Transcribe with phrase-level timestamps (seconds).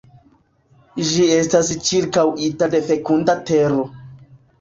[1.09, 3.85] Ĝi estas ĉirkaŭita de fekunda tero.